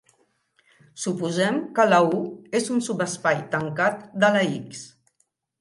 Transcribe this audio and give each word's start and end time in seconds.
Suposem 1.01 1.59
que 1.79 1.85
la 1.91 1.99
"U" 2.21 2.23
és 2.61 2.71
un 2.77 2.83
subespai 2.89 3.47
tancat 3.55 4.03
de 4.25 4.33
la 4.39 4.43
"X". 4.59 4.85